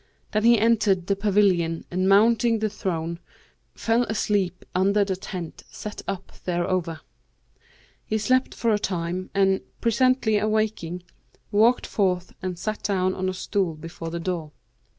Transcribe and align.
Then 0.31 0.45
he 0.45 0.57
entered 0.57 1.05
the 1.05 1.15
pavilion 1.15 1.85
and 1.91 2.09
mounting 2.09 2.57
the 2.57 2.71
throne, 2.71 3.19
fell 3.75 4.01
asleep 4.05 4.65
under 4.73 5.05
the 5.05 5.15
tent 5.15 5.63
set 5.69 6.01
up 6.07 6.31
thereover. 6.43 7.01
He 8.03 8.17
slept 8.17 8.55
for 8.55 8.73
a 8.73 8.79
time 8.79 9.29
and, 9.35 9.61
presently 9.79 10.39
awaking, 10.39 11.03
walked 11.51 11.85
forth 11.85 12.33
and 12.41 12.57
sat 12.57 12.81
down 12.81 13.13
on 13.13 13.29
a 13.29 13.33
stool 13.35 13.75
before 13.75 14.09
the 14.09 14.19
door. 14.19 14.51